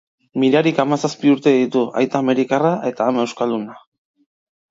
Mirarik 0.43 0.79
hamazazpi 0.83 1.33
urte 1.33 1.51
ditu, 1.57 1.83
aita 2.01 2.21
amerikarra 2.25 2.73
eta 2.93 3.09
ama 3.11 3.27
euskalduna. 3.27 3.77